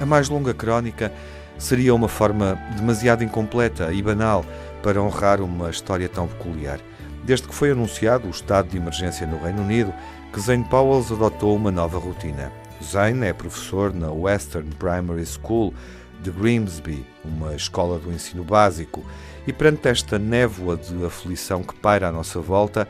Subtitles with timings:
[0.00, 1.12] A mais longa crónica
[1.58, 4.44] seria uma forma demasiado incompleta e banal
[4.82, 6.78] para honrar uma história tão peculiar.
[7.24, 9.92] Desde que foi anunciado o estado de emergência no Reino Unido,
[10.32, 12.52] que Zane Powells adotou uma nova rotina.
[12.84, 15.74] Zane é professor na Western Primary School
[16.22, 19.04] de Grimsby, uma escola do ensino básico,
[19.46, 22.86] e perante esta névoa de aflição que paira à nossa volta,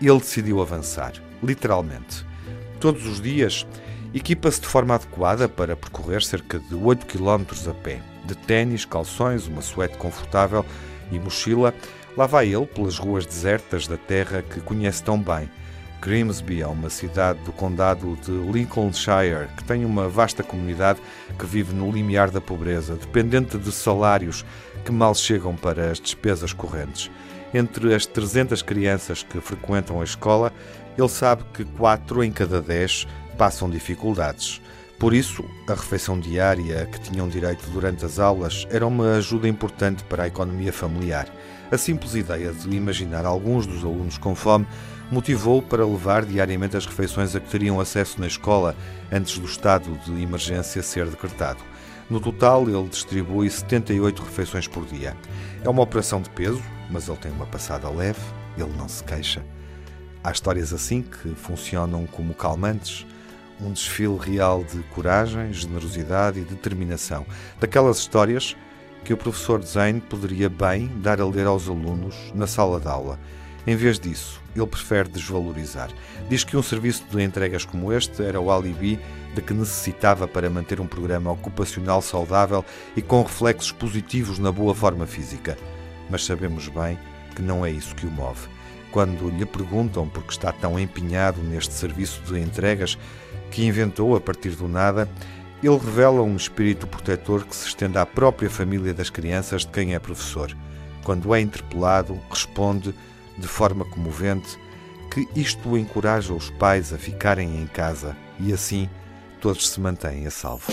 [0.00, 1.12] ele decidiu avançar
[1.44, 2.24] literalmente.
[2.80, 3.66] Todos os dias,
[4.12, 8.00] equipa-se de forma adequada para percorrer cerca de 8 km a pé.
[8.24, 10.64] De ténis, calções, uma suéte confortável
[11.12, 11.74] e mochila,
[12.16, 15.48] lá vai ele pelas ruas desertas da terra que conhece tão bem.
[16.04, 21.00] Grimsby é uma cidade do condado de Lincolnshire que tem uma vasta comunidade
[21.38, 24.44] que vive no limiar da pobreza, dependente de salários
[24.84, 27.10] que mal chegam para as despesas correntes.
[27.54, 30.52] Entre as 300 crianças que frequentam a escola,
[30.98, 33.06] ele sabe que 4 em cada 10
[33.38, 34.60] passam dificuldades.
[34.98, 40.02] Por isso, a refeição diária que tinham direito durante as aulas era uma ajuda importante
[40.02, 41.28] para a economia familiar.
[41.70, 44.66] A simples ideia de imaginar alguns dos alunos com fome
[45.08, 48.74] motivou para levar diariamente as refeições a que teriam acesso na escola
[49.12, 51.62] antes do estado de emergência ser decretado.
[52.10, 55.16] No total, ele distribui 78 refeições por dia.
[55.62, 58.20] É uma operação de peso, mas ele tem uma passada leve,
[58.56, 59.44] ele não se queixa.
[60.22, 63.06] Há histórias assim que funcionam como calmantes,
[63.60, 67.26] um desfile real de coragem, generosidade e determinação.
[67.60, 68.56] Daquelas histórias
[69.04, 73.18] que o professor Zane poderia bem dar a ler aos alunos na sala de aula.
[73.66, 75.90] Em vez disso, ele prefere desvalorizar.
[76.28, 78.98] Diz que um serviço de entregas como este era o alibi
[79.34, 82.64] de que necessitava para manter um programa ocupacional saudável
[82.96, 85.56] e com reflexos positivos na boa forma física.
[86.10, 86.98] Mas sabemos bem
[87.34, 88.48] que não é isso que o move.
[88.90, 92.96] Quando lhe perguntam por que está tão empenhado neste serviço de entregas
[93.50, 95.08] que inventou a partir do nada,
[95.62, 99.94] ele revela um espírito protetor que se estende à própria família das crianças de quem
[99.94, 100.54] é professor.
[101.02, 102.94] Quando é interpelado, responde
[103.36, 104.58] de forma comovente,
[105.10, 108.88] que isto encoraja os pais a ficarem em casa e assim
[109.40, 110.72] todos se mantêm a salvo.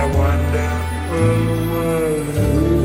[0.00, 2.79] a wonderful world.